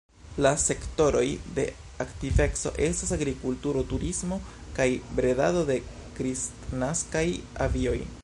La 0.43 0.51
sektoroj 0.61 1.25
de 1.57 1.65
aktiveco 2.05 2.71
estas 2.85 3.11
agrikulturo, 3.17 3.83
turismo 3.93 4.41
kaj 4.79 4.89
bredado 5.19 5.63
de 5.71 5.75
kristnaskaj 6.21 7.25
abioj. 7.67 7.99